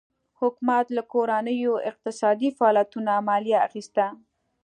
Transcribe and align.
حکومت 0.41 0.85
له 0.95 1.01
کورنیو 1.11 1.73
اقتصادي 1.89 2.49
فعالیتونو 2.57 3.13
مالیه 3.27 3.59
اخیسته. 3.67 4.05